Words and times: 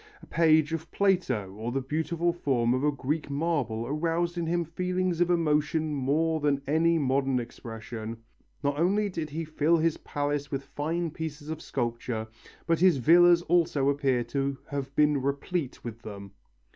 A 0.23 0.25
page 0.25 0.73
of 0.73 0.89
Plato 0.89 1.51
or 1.51 1.71
the 1.71 1.79
beautiful 1.79 2.33
form 2.33 2.73
of 2.73 2.83
a 2.83 2.91
Greek 2.91 3.29
marble 3.29 3.85
aroused 3.85 4.35
in 4.35 4.47
him 4.47 4.65
feelings 4.65 5.21
of 5.21 5.29
emotion 5.29 5.93
more 5.93 6.39
than 6.39 6.63
any 6.65 6.97
modern 6.97 7.39
expression. 7.39 8.17
Not 8.63 8.79
only 8.79 9.09
did 9.09 9.29
he 9.29 9.45
fill 9.45 9.77
his 9.77 9.97
palace 9.97 10.49
with 10.49 10.63
fine 10.63 11.11
pieces 11.11 11.51
of 11.51 11.61
sculpture 11.61 12.27
but 12.65 12.79
his 12.79 12.97
villas 12.97 13.43
also 13.43 13.89
appear 13.89 14.23
to 14.23 14.57
have 14.69 14.95
been 14.95 15.21
replete 15.21 15.83
with 15.83 16.01
them. 16.01 16.31